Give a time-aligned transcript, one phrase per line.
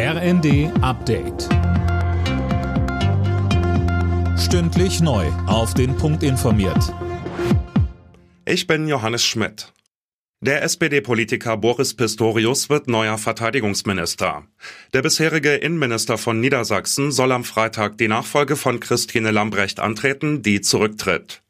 [0.00, 1.48] RND Update.
[4.38, 5.26] Stündlich neu.
[5.48, 6.94] Auf den Punkt informiert.
[8.44, 9.72] Ich bin Johannes Schmidt.
[10.40, 14.44] Der SPD-Politiker Boris Pistorius wird neuer Verteidigungsminister.
[14.92, 20.60] Der bisherige Innenminister von Niedersachsen soll am Freitag die Nachfolge von Christine Lambrecht antreten, die
[20.60, 21.42] zurücktritt.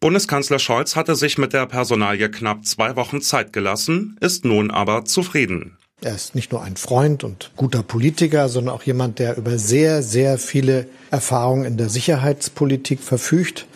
[0.00, 5.06] Bundeskanzler Scholz hatte sich mit der Personalie knapp zwei Wochen Zeit gelassen, ist nun aber
[5.06, 5.78] zufrieden.
[6.02, 10.02] Er ist nicht nur ein Freund und guter Politiker, sondern auch jemand, der über sehr,
[10.02, 13.66] sehr viele Erfahrungen in der Sicherheitspolitik verfügt,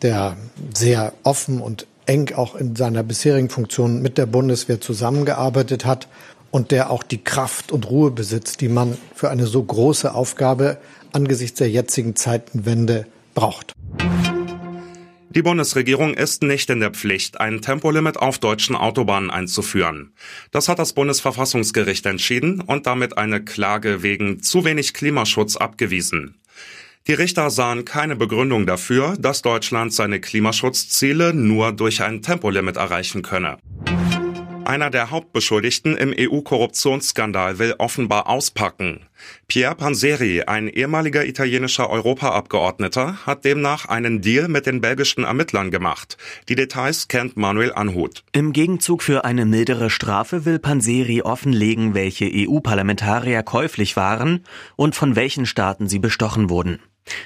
[0.00, 0.36] der
[0.72, 6.06] sehr offen und eng auch in seiner bisherigen Funktion mit der Bundeswehr zusammengearbeitet hat
[6.52, 10.78] und der auch die Kraft und Ruhe besitzt, die man für eine so große Aufgabe
[11.10, 13.72] angesichts der jetzigen Zeitenwende braucht.
[15.34, 20.12] Die Bundesregierung ist nicht in der Pflicht, ein Tempolimit auf deutschen Autobahnen einzuführen.
[20.52, 26.36] Das hat das Bundesverfassungsgericht entschieden und damit eine Klage wegen zu wenig Klimaschutz abgewiesen.
[27.08, 33.22] Die Richter sahen keine Begründung dafür, dass Deutschland seine Klimaschutzziele nur durch ein Tempolimit erreichen
[33.22, 33.58] könne.
[34.64, 39.06] Einer der Hauptbeschuldigten im EU-Korruptionsskandal will offenbar auspacken.
[39.46, 46.16] Pierre Panseri, ein ehemaliger italienischer Europaabgeordneter, hat demnach einen Deal mit den belgischen Ermittlern gemacht.
[46.48, 48.24] Die Details kennt Manuel Anhut.
[48.32, 54.44] Im Gegenzug für eine mildere Strafe will Panseri offenlegen, welche EU-Parlamentarier käuflich waren
[54.76, 56.80] und von welchen Staaten sie bestochen wurden.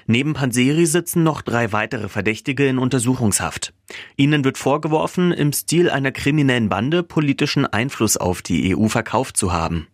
[0.07, 3.73] Neben Panseri sitzen noch drei weitere Verdächtige in Untersuchungshaft.
[4.17, 9.53] Ihnen wird vorgeworfen, im Stil einer kriminellen Bande politischen Einfluss auf die EU verkauft zu
[9.53, 9.89] haben.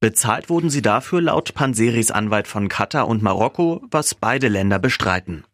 [0.00, 5.44] Bezahlt wurden sie dafür laut Panseris Anwalt von Katar und Marokko, was beide Länder bestreiten.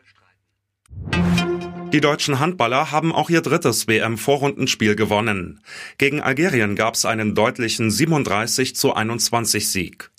[1.95, 5.61] Die deutschen Handballer haben auch ihr drittes WM-Vorrundenspiel gewonnen.
[5.97, 10.11] Gegen Algerien gab es einen deutlichen 37 zu 21 Sieg.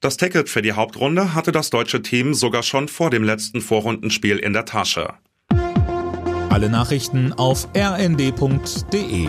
[0.00, 4.38] Das Ticket für die Hauptrunde hatte das deutsche Team sogar schon vor dem letzten Vorrundenspiel
[4.38, 5.14] in der Tasche.
[6.50, 9.28] Alle Nachrichten auf rnd.de